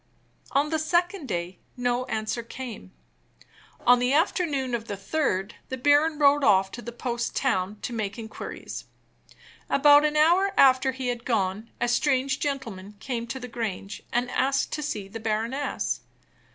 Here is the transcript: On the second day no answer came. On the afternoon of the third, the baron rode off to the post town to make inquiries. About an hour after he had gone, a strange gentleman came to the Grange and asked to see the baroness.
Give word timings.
On 0.53 0.71
the 0.71 0.79
second 0.79 1.27
day 1.27 1.59
no 1.77 2.05
answer 2.05 2.41
came. 2.41 2.91
On 3.85 3.99
the 3.99 4.13
afternoon 4.13 4.73
of 4.73 4.87
the 4.87 4.97
third, 4.97 5.53
the 5.69 5.77
baron 5.77 6.17
rode 6.17 6.43
off 6.43 6.71
to 6.71 6.81
the 6.81 6.91
post 6.91 7.35
town 7.35 7.77
to 7.83 7.93
make 7.93 8.17
inquiries. 8.17 8.85
About 9.69 10.03
an 10.03 10.17
hour 10.17 10.55
after 10.57 10.91
he 10.91 11.09
had 11.09 11.23
gone, 11.23 11.69
a 11.79 11.87
strange 11.87 12.39
gentleman 12.39 12.95
came 12.99 13.27
to 13.27 13.39
the 13.39 13.47
Grange 13.47 14.01
and 14.11 14.31
asked 14.31 14.71
to 14.71 14.81
see 14.81 15.07
the 15.07 15.19
baroness. 15.19 15.99